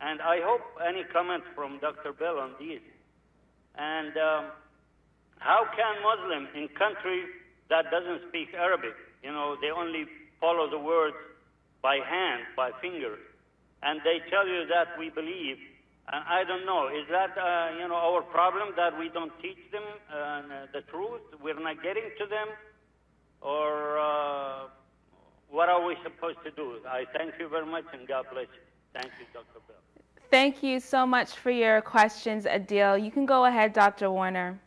[0.00, 2.12] And I hope any comments from Dr.
[2.12, 2.82] Bell on these.
[3.76, 4.44] And um,
[5.38, 7.28] how can Muslim in countries
[7.70, 10.04] that doesn't speak Arabic, you know, they only
[10.40, 11.16] follow the words
[11.82, 13.16] by hand, by finger,
[13.82, 15.56] and they tell you that we believe,
[16.10, 19.58] and I don't know, is that, uh, you know, our problem that we don't teach
[19.70, 21.22] them uh, the truth?
[21.42, 22.48] We're not getting to them?
[23.40, 24.66] Or uh,
[25.48, 26.78] what are we supposed to do?
[26.88, 28.62] I thank you very much, and God bless you.
[28.94, 29.60] Thank you, Dr.
[29.68, 29.76] Bell.
[30.30, 33.02] Thank you so much for your questions, Adil.
[33.02, 34.10] You can go ahead, Dr.
[34.10, 34.58] Warner.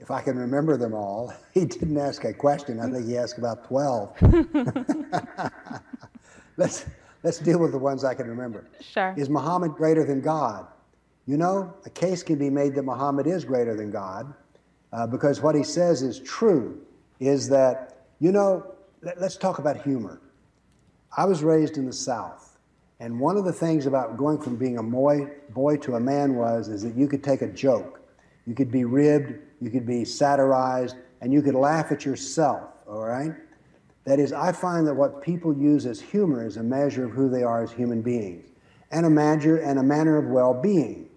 [0.00, 2.80] If I can remember them all, he didn't ask a question.
[2.80, 4.16] I think he asked about 12.
[6.56, 6.86] let's,
[7.28, 8.66] let's deal with the ones I can remember.
[8.80, 9.12] Sure.
[9.18, 10.66] Is Muhammad greater than God?
[11.26, 14.32] You know, a case can be made that Muhammad is greater than God
[14.94, 16.80] uh, because what he says is true,
[17.20, 18.64] is that, you know,
[19.02, 20.22] let, let's talk about humor.
[21.18, 22.56] I was raised in the South,
[22.98, 26.34] and one of the things about going from being a boy, boy to a man
[26.34, 28.00] was is that you could take a joke,
[28.46, 33.04] you could be ribbed, you could be satirized, and you could laugh at yourself, all
[33.04, 33.34] right?
[34.08, 37.28] That is, I find that what people use as humor is a measure of who
[37.28, 38.48] they are as human beings
[38.90, 41.10] and a measure and a manner of well being.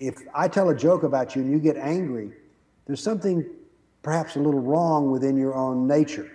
[0.00, 2.32] If I tell a joke about you and you get angry,
[2.86, 3.46] there's something
[4.02, 6.28] perhaps a little wrong within your own nature.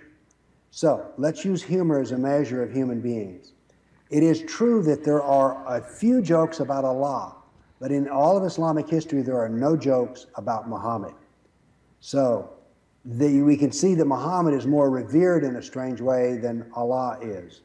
[0.70, 3.52] So let's use humor as a measure of human beings.
[4.08, 7.34] It is true that there are a few jokes about Allah,
[7.78, 11.12] but in all of Islamic history, there are no jokes about Muhammad.
[12.00, 12.48] So
[13.04, 17.18] the, we can see that Muhammad is more revered in a strange way than Allah
[17.22, 17.62] is.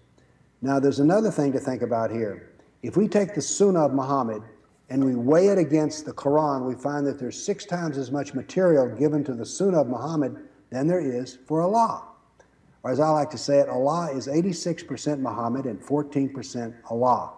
[0.62, 2.54] Now, there's another thing to think about here.
[2.82, 4.44] If we take the Sunnah of Muhammad
[4.90, 8.34] and we weigh it against the Quran, we find that there's six times as much
[8.34, 10.38] material given to the Sunnah of Muhammad
[10.70, 12.04] than there is for Allah.
[12.84, 17.34] Or as I like to say it, Allah is 86% Muhammad and 14% Allah.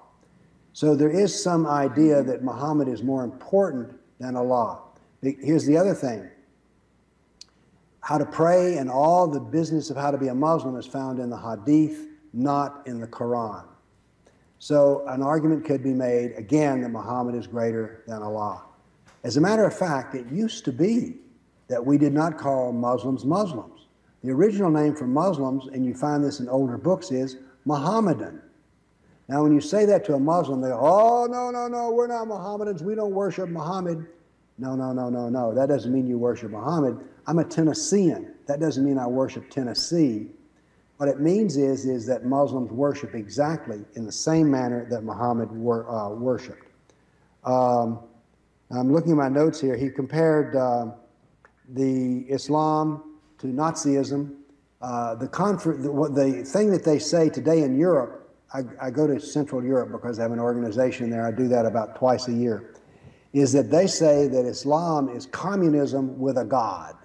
[0.73, 4.81] So there is some idea that Muhammad is more important than Allah.
[5.21, 6.29] Here's the other thing
[8.07, 11.19] how to pray and all the business of how to be a Muslim is found
[11.19, 13.65] in the Hadith, not in the Quran.
[14.59, 18.63] So an argument could be made again that Muhammad is greater than Allah.
[19.25, 21.17] As a matter of fact, it used to be
[21.67, 23.87] that we did not call Muslims Muslims.
[24.23, 28.41] The original name for Muslims, and you find this in older books, is Mohammedan.
[29.27, 32.07] Now, when you say that to a Muslim, they go, oh, no, no, no, we're
[32.07, 32.83] not Mohammedans.
[32.83, 34.07] We don't worship Muhammad.
[34.57, 35.53] No, no, no, no, no.
[35.53, 36.97] That doesn't mean you worship Muhammad.
[37.27, 38.33] I'm a Tennessean.
[38.47, 40.27] That doesn't mean I worship Tennessee.
[40.95, 45.51] What it means is, is that Muslims worship exactly in the same manner that Muhammad
[45.51, 46.65] wor- uh, worshipped.
[47.43, 47.99] Um,
[48.71, 49.75] I'm looking at my notes here.
[49.75, 50.87] He compared uh,
[51.69, 54.35] the Islam to Nazism.
[54.81, 59.19] Uh, the, the, the, thing that they say today in Europe, I, I go to
[59.19, 61.25] Central Europe because I have an organization there.
[61.25, 62.73] I do that about twice a year.
[63.33, 66.95] Is that they say that Islam is communism with a God.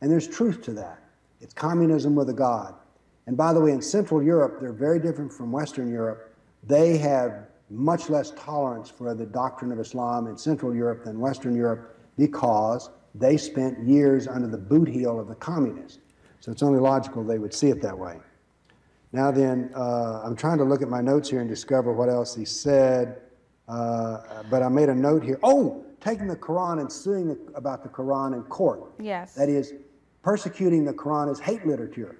[0.00, 1.02] And there's truth to that.
[1.40, 2.74] It's communism with a God.
[3.26, 6.34] And by the way, in Central Europe, they're very different from Western Europe.
[6.64, 11.54] They have much less tolerance for the doctrine of Islam in Central Europe than Western
[11.54, 15.98] Europe because they spent years under the boot heel of the communists.
[16.40, 18.18] So it's only logical they would see it that way.
[19.12, 22.34] Now then, uh, I'm trying to look at my notes here and discover what else
[22.34, 23.20] he said.
[23.68, 25.38] Uh, but I made a note here.
[25.42, 28.92] Oh, taking the Quran and suing the, about the Quran in court.
[28.98, 29.34] Yes.
[29.34, 29.74] That is,
[30.22, 32.16] persecuting the Quran as hate literature.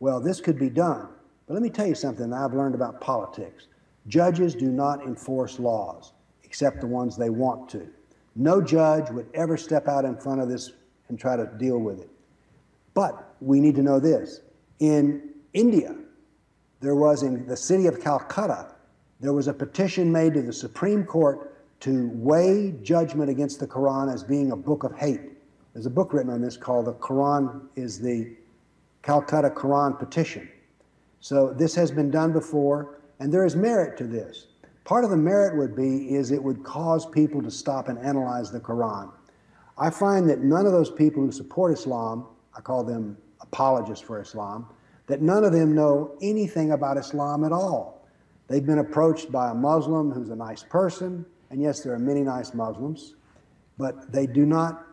[0.00, 1.08] Well, this could be done.
[1.46, 3.68] But let me tell you something that I've learned about politics.
[4.08, 6.12] Judges do not enforce laws,
[6.42, 7.88] except the ones they want to.
[8.34, 10.72] No judge would ever step out in front of this
[11.08, 12.08] and try to deal with it.
[12.94, 14.40] But we need to know this.
[14.80, 15.94] In India,
[16.80, 18.74] there was in the city of Calcutta,
[19.20, 24.12] there was a petition made to the Supreme Court to weigh judgment against the Quran
[24.12, 25.31] as being a book of hate.
[25.72, 28.36] There's a book written on this called The Quran is the
[29.02, 30.48] Calcutta Quran Petition.
[31.20, 34.48] So this has been done before, and there is merit to this.
[34.84, 38.50] Part of the merit would be is it would cause people to stop and analyze
[38.50, 39.10] the Quran.
[39.78, 44.20] I find that none of those people who support Islam, I call them apologists for
[44.20, 44.66] Islam,
[45.06, 48.06] that none of them know anything about Islam at all.
[48.48, 52.20] They've been approached by a Muslim who's a nice person, and yes, there are many
[52.22, 53.14] nice Muslims,
[53.78, 54.91] but they do not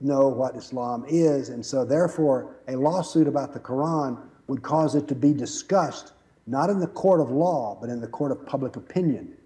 [0.00, 1.48] know what Islam is.
[1.48, 6.12] And so, therefore, a lawsuit about the Quran would cause it to be discussed,
[6.46, 9.36] not in the court of law, but in the court of public opinion.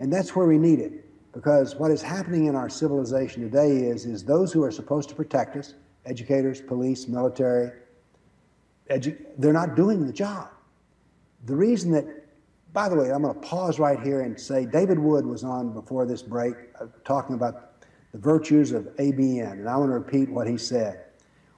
[0.00, 1.04] And that's where we need it.
[1.32, 5.14] Because what is happening in our civilization today is, is those who are supposed to
[5.14, 5.74] protect us,
[6.06, 7.72] educators, police, military,
[9.38, 10.48] they're not doing the job.
[11.46, 12.06] The reason that,
[12.72, 15.72] by the way, I'm going to pause right here and say David Wood was on
[15.72, 17.73] before this break uh, talking about
[18.14, 19.52] the virtues of ABN.
[19.54, 21.06] And I want to repeat what he said.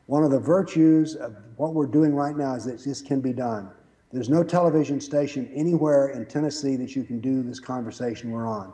[0.06, 3.34] One of the virtues of what we're doing right now is that this can be
[3.34, 3.68] done.
[4.10, 8.72] There's no television station anywhere in Tennessee that you can do this conversation we're on.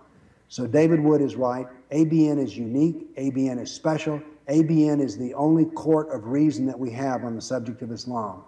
[0.49, 1.67] So David Wood is right.
[1.91, 3.17] ABN is unique.
[3.17, 4.23] ABN is special.
[4.49, 8.45] ABN is the only court of reason that we have on the subject of Islam.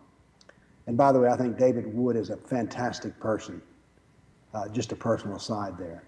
[0.86, 3.60] And by the way, I think David Wood is a fantastic person.
[4.52, 6.04] Uh, just a personal side there.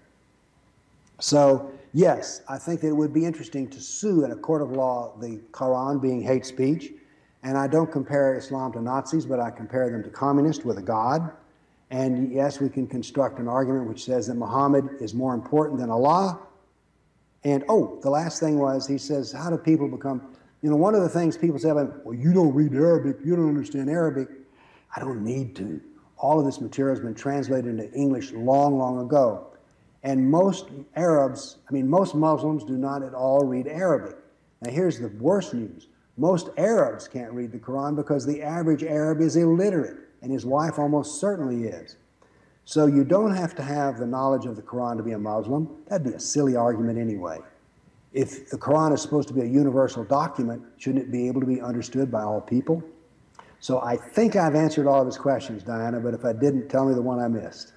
[1.19, 4.71] So, yes, I think that it would be interesting to sue in a court of
[4.71, 6.91] law the Quran being hate speech.
[7.41, 10.81] And I don't compare Islam to Nazis, but I compare them to communists with a
[10.81, 11.31] God.
[11.89, 15.89] And yes, we can construct an argument which says that Muhammad is more important than
[15.89, 16.39] Allah.
[17.43, 20.93] And oh, the last thing was he says, How do people become, you know, one
[20.93, 24.27] of the things people say, well, you don't read Arabic, you don't understand Arabic.
[24.95, 25.81] I don't need to.
[26.17, 29.47] All of this material has been translated into English long, long ago.
[30.07, 34.15] And most Arabs, I mean, most Muslims do not at all read Arabic.
[34.61, 39.19] Now, here's the worst news most Arabs can't read the Quran because the average Arab
[39.19, 41.97] is illiterate, and his wife almost certainly is.
[42.63, 45.67] So, you don't have to have the knowledge of the Quran to be a Muslim.
[45.89, 47.39] That'd be a silly argument anyway.
[48.13, 51.47] If the Quran is supposed to be a universal document, shouldn't it be able to
[51.47, 52.81] be understood by all people?
[53.59, 56.85] So I think I've answered all of his questions, Dianna, but if I didn't, tell
[56.85, 57.73] me the one I missed.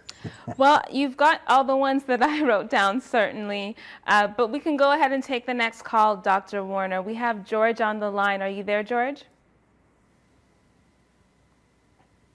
[0.57, 3.77] Well, you've got all the ones that I wrote down, certainly.
[4.07, 6.65] Uh, but we can go ahead and take the next call, Dr.
[6.65, 7.03] Warner.
[7.03, 8.43] We have George on the line.
[8.43, 9.25] Are you there, George?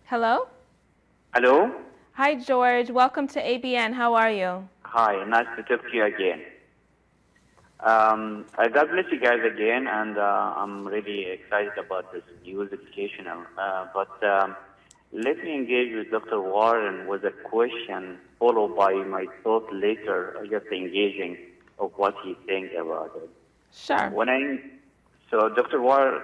[0.05, 0.47] Hello?
[1.33, 1.71] Hello?
[2.13, 2.89] Hi, George.
[2.91, 3.93] Welcome to ABN.
[3.93, 4.69] How are you?
[4.83, 6.41] Hi, nice to talk to you again.
[7.81, 12.71] Um, uh, God bless you guys again, and uh, I'm really excited about this news
[12.71, 13.43] educational.
[13.57, 14.55] Uh, but um,
[15.15, 16.41] let me engage with Dr.
[16.41, 21.37] Warren with a question, followed by my thought later, just engaging
[21.79, 23.29] of what he thinks about it.
[23.73, 24.09] Sure.
[24.09, 24.59] When I,
[25.31, 25.81] so Dr.
[25.81, 26.21] Warren,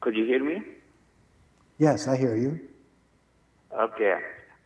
[0.00, 0.62] could you hear me?
[1.78, 2.58] Yes, I hear you.
[3.78, 4.16] Okay.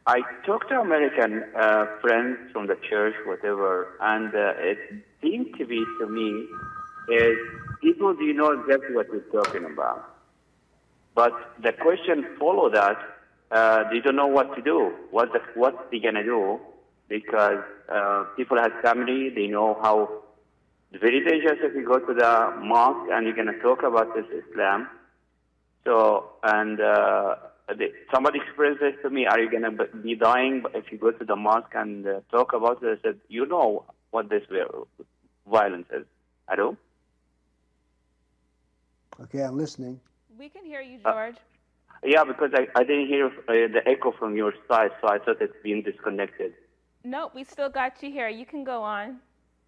[0.07, 4.79] I talked to American uh, friends from the church, whatever, and uh, it
[5.21, 6.47] seemed to be to me
[7.09, 7.37] is
[7.83, 10.15] people do not know exactly what we're talking about.
[11.17, 13.16] But the question follow that,
[13.51, 14.93] uh, they don't know what to do.
[15.11, 16.59] What the, what they gonna do?
[17.09, 20.23] Because uh, people have family, they know how
[20.93, 24.27] it's very dangerous if you go to the mosque and you're gonna talk about this
[24.45, 24.89] Islam.
[25.85, 27.37] So and uh,
[28.13, 31.25] somebody expressed this to me, are you going to be dying if you go to
[31.25, 32.99] the mosque and uh, talk about it?
[32.99, 34.43] I said, you know what this
[35.47, 36.07] violence is.
[36.49, 36.77] Hello?
[39.21, 40.01] Okay, I'm listening.
[40.39, 41.37] We can hear you, George.
[41.37, 41.56] Uh,
[42.05, 45.41] yeah, because I, I didn't hear uh, the echo from your side, so I thought
[45.41, 46.53] it's being disconnected.
[47.05, 48.29] No, we still got you here.
[48.29, 49.19] You can go on.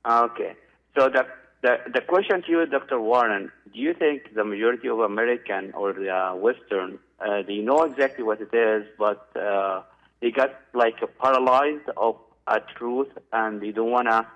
[0.09, 0.55] Okay.
[0.97, 1.27] So the,
[1.63, 3.01] the, the question to you, Dr.
[3.01, 8.23] Warren, do you think the majority of American or the Western uh, they know exactly
[8.23, 9.83] what it is, but uh,
[10.21, 12.17] they got like paralyzed of
[12.47, 14.27] a truth, and they don't want to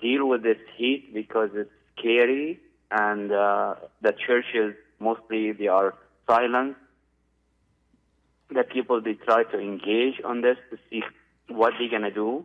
[0.00, 2.60] deal with this heat because it's scary.
[2.90, 5.94] And uh, the churches mostly they are
[6.28, 6.76] silent.
[8.54, 11.02] The people they try to engage on this to see
[11.48, 12.44] what they're gonna do.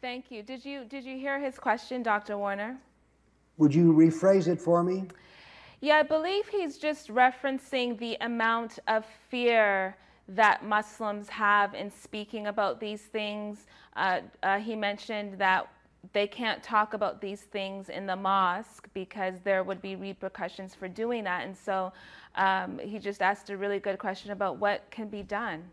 [0.00, 0.42] Thank you.
[0.42, 2.38] Did you did you hear his question, Dr.
[2.38, 2.78] Warner?
[3.58, 5.04] Would you rephrase it for me?
[5.82, 9.96] Yeah, I believe he's just referencing the amount of fear
[10.28, 13.66] that Muslims have in speaking about these things.
[13.96, 15.68] Uh, uh, he mentioned that
[16.12, 20.88] they can't talk about these things in the mosque because there would be repercussions for
[20.88, 21.46] doing that.
[21.46, 21.92] And so
[22.34, 25.64] um, he just asked a really good question about what can be done.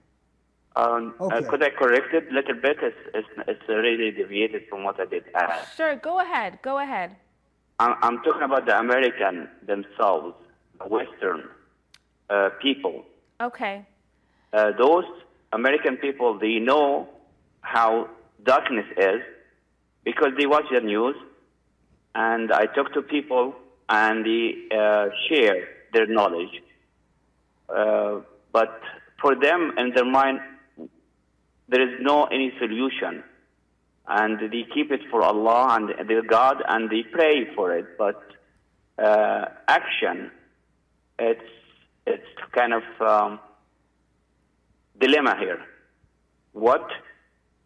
[0.75, 1.37] Um, uh, okay.
[1.37, 2.77] uh, could I correct it a little bit?
[2.81, 5.75] It's, it's, it's really deviated from what I did ask.
[5.75, 6.59] Sure, go ahead.
[6.61, 7.15] Go ahead.
[7.79, 10.35] I'm, I'm talking about the American themselves,
[10.79, 11.45] the Western
[12.29, 13.05] uh, people.
[13.41, 13.85] Okay.
[14.53, 15.05] Uh, those
[15.53, 17.07] American people, they know
[17.61, 18.09] how
[18.43, 19.21] darkness is
[20.07, 21.17] because they watch the news,
[22.15, 23.53] and I talk to people
[23.89, 26.63] and they uh, share their knowledge.
[27.67, 28.21] Uh,
[28.53, 28.79] but
[29.21, 30.39] for them, in their mind,
[31.67, 33.21] there is no any solution
[34.07, 37.97] and they keep it for Allah and their God and they pray for it.
[37.97, 38.21] But
[38.97, 40.31] uh, action,
[41.19, 41.51] it's
[42.05, 43.39] it's kind of um,
[45.01, 45.59] dilemma here.
[46.53, 46.87] What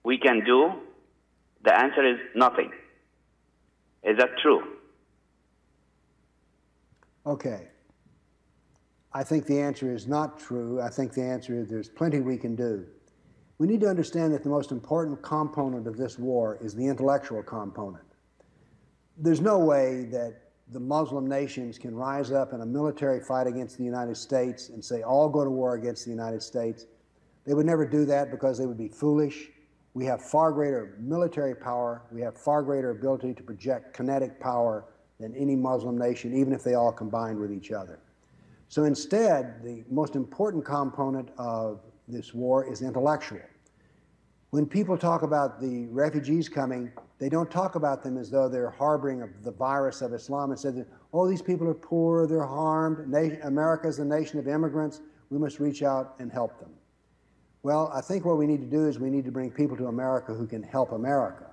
[0.04, 0.74] we can do?
[1.64, 2.72] The answer is nothing.
[4.04, 4.64] Is that true?
[7.26, 7.68] Okay.
[9.14, 10.82] I think the answer is not true.
[10.82, 12.86] I think the answer is there's plenty we can do.
[13.58, 17.44] We need to understand that the most important component of this war is the intellectual
[17.44, 18.06] component.
[19.18, 20.42] There's no way that
[20.72, 24.84] the Muslim nations can rise up in a military fight against the United States and
[24.84, 26.86] say, all go to war against the United States.
[27.46, 29.50] They would never do that because they would be foolish.
[29.94, 32.04] We have far greater military power.
[32.12, 34.86] We have far greater ability to project kinetic power
[35.20, 38.00] than any Muslim nation, even if they all combined with each other.
[38.70, 43.42] So instead, the most important component of this war is intellectual.
[44.52, 48.70] When people talk about the refugees coming, they don't talk about them as though they're
[48.70, 53.14] harboring the virus of Islam and say that, oh, these people are poor, they're harmed,
[53.44, 56.72] America is a nation of immigrants, we must reach out and help them.
[57.64, 59.88] Well, I think what we need to do is we need to bring people to
[59.88, 61.46] America who can help America.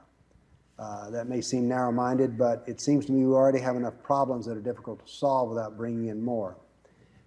[0.79, 4.01] Uh, that may seem narrow minded, but it seems to me we already have enough
[4.03, 6.57] problems that are difficult to solve without bringing in more.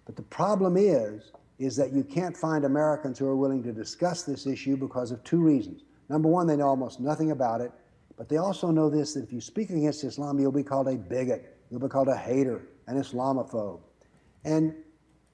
[0.04, 4.24] But the problem is is that you can't find Americans who are willing to discuss
[4.24, 5.84] this issue because of two reasons.
[6.08, 7.70] Number one, they know almost nothing about it,
[8.16, 10.96] but they also know this that if you speak against Islam, you'll be called a
[10.96, 13.80] bigot, you'll be called a hater, an Islamophobe.
[14.44, 14.74] And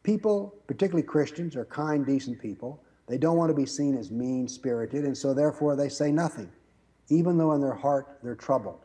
[0.03, 2.83] people, particularly Christians, are kind, decent people.
[3.09, 6.51] They don't want to be seen as mean spirited, and so therefore they say nothing,
[7.09, 8.85] even though in their heart they're troubled.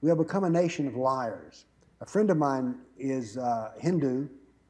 [0.00, 1.64] We have become a nation of liars.
[2.00, 4.28] A friend of mine is uh, Hindu,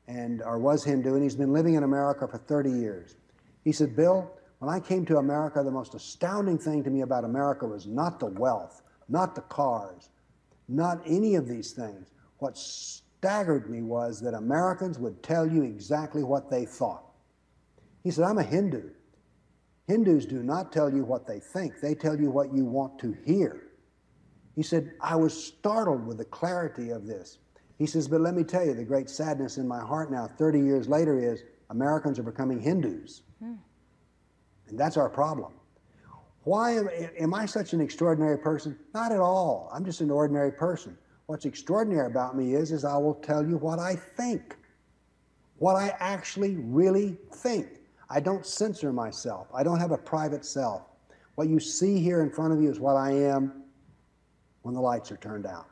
[0.08, 3.16] and or was Hindu, and he's been living in America for 30 years.
[3.64, 7.24] He said, Bill, when I came to America, the most astounding thing to me about
[7.24, 10.10] America was not the wealth, not the cars,
[10.68, 12.12] not any of these things.
[12.38, 17.04] What staggered me was that Americans would tell you exactly what they thought.
[18.06, 18.90] He said, I'm a Hindu.
[19.88, 23.16] Hindus do not tell you what they think, they tell you what you want to
[23.24, 23.64] hear.
[24.54, 27.38] He said, I was startled with the clarity of this.
[27.78, 30.60] He says, But let me tell you, the great sadness in my heart now, 30
[30.60, 33.22] years later, is Americans are becoming Hindus.
[33.40, 33.54] Hmm.
[34.68, 35.54] And that's our problem.
[36.44, 36.88] Why am,
[37.18, 38.78] am I such an extraordinary person?
[38.94, 39.68] Not at all.
[39.74, 40.96] I'm just an ordinary person.
[41.26, 44.54] What's extraordinary about me is, is I will tell you what I think,
[45.58, 47.75] what I actually really think.
[48.08, 49.48] I don't censor myself.
[49.54, 50.82] I don't have a private self.
[51.34, 53.64] What you see here in front of you is what I am
[54.62, 55.66] when the lights are turned out.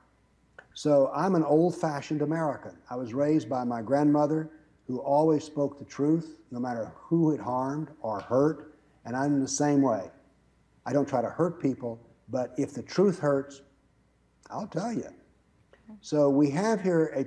[0.74, 2.72] So I'm an old fashioned American.
[2.90, 4.50] I was raised by my grandmother
[4.86, 8.74] who always spoke the truth, no matter who it harmed or hurt,
[9.04, 10.10] and I'm the same way.
[10.84, 13.62] I don't try to hurt people, but if the truth hurts,
[14.50, 15.08] I'll tell you.
[16.00, 17.26] So we have here a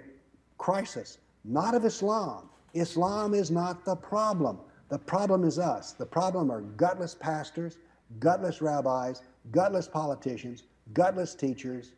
[0.58, 2.50] crisis, not of Islam.
[2.74, 4.60] Islam is not the problem.
[4.90, 5.92] The problem is us.
[5.92, 7.78] The problem are gutless pastors,
[8.20, 9.22] gutless rabbis,
[9.52, 10.64] gutless politicians,
[10.94, 11.94] gutless teachers,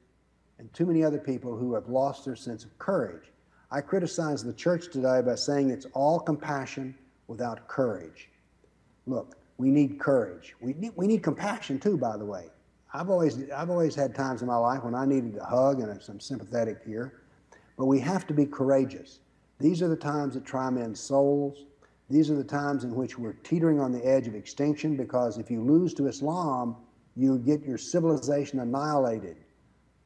[0.58, 3.32] and too many other people who have lost their sense of courage.
[3.72, 6.96] I criticize the church today by saying it's all compassion
[7.28, 8.30] without courage.
[9.06, 10.56] Look, we need courage.
[10.60, 12.48] We need, we need compassion too, by the way.
[12.94, 16.02] I've always, I've always had times in my life when I needed a hug and
[16.02, 17.22] some sympathetic ear,
[17.78, 19.20] but we have to be courageous.
[19.60, 21.66] These are the times that try men's souls.
[22.10, 25.52] These are the times in which we're teetering on the edge of extinction because if
[25.52, 26.76] you lose to Islam,
[27.16, 29.38] you get your civilization annihilated.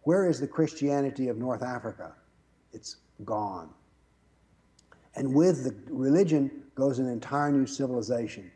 [0.02, 2.14] Where is the Christianity of North Africa?
[2.74, 3.70] It's gone.
[5.16, 8.52] And with the religion goes an entire new civilization.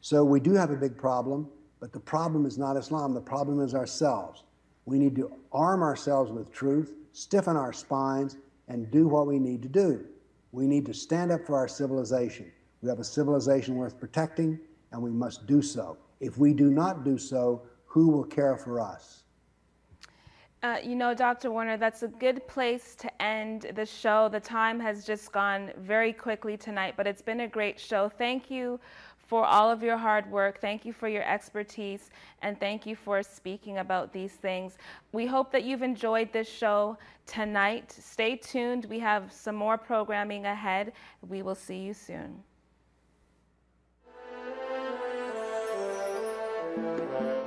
[0.00, 1.48] So we do have a big problem,
[1.80, 4.44] but the problem is not Islam, the problem is ourselves.
[4.84, 8.36] We need to arm ourselves with truth, stiffen our spines,
[8.68, 10.04] and do what we need to do.
[10.50, 12.50] We need to stand up for our civilization.
[12.82, 14.58] We have a civilization worth protecting,
[14.90, 15.96] and we must do so.
[16.20, 19.22] If we do not do so, who will care for us?
[20.64, 21.50] Uh, you know, Dr.
[21.50, 24.28] Warner, that's a good place to end the show.
[24.28, 28.08] The time has just gone very quickly tonight, but it's been a great show.
[28.08, 28.78] Thank you
[29.16, 30.60] for all of your hard work.
[30.60, 32.10] Thank you for your expertise,
[32.42, 34.76] and thank you for speaking about these things.
[35.12, 37.90] We hope that you've enjoyed this show tonight.
[37.90, 38.84] Stay tuned.
[38.86, 40.92] We have some more programming ahead.
[41.28, 42.42] We will see you soon.
[46.74, 47.41] Thank you.